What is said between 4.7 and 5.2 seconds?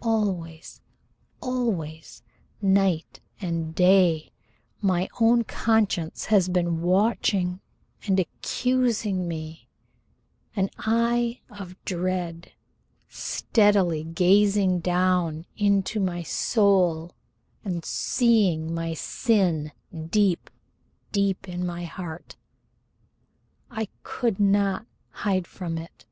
my